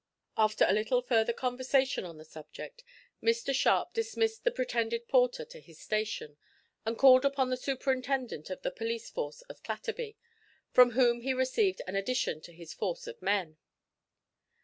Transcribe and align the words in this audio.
After 0.35 0.65
a 0.67 0.73
little 0.73 1.03
further 1.03 1.31
conversation 1.31 2.05
on 2.05 2.17
the 2.17 2.25
subject 2.25 2.83
Mr 3.21 3.53
Sharp 3.53 3.93
dismissed 3.93 4.43
the 4.43 4.49
pretended 4.49 5.07
porter 5.07 5.45
to 5.45 5.59
his 5.59 5.79
station, 5.79 6.37
and 6.87 6.97
called 6.97 7.23
upon 7.23 7.51
the 7.51 7.55
superintendent 7.55 8.49
of 8.49 8.63
the 8.63 8.71
police 8.71 9.11
force 9.11 9.41
of 9.43 9.61
Clatterby, 9.61 10.15
from 10.71 10.93
whom 10.93 11.21
he 11.21 11.35
received 11.35 11.83
an 11.85 11.95
addition 11.95 12.41
to 12.41 12.51
his 12.51 12.73
force 12.73 13.05
of 13.05 13.21
men. 13.21 13.57